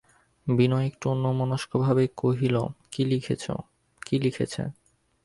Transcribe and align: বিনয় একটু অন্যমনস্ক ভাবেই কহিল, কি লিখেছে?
বিনয় 0.47 0.85
একটু 0.87 1.05
অন্যমনস্ক 1.09 1.71
ভাবেই 1.77 2.09
কহিল, 2.17 2.55
কি 2.91 3.01
লিখেছে? 4.23 4.63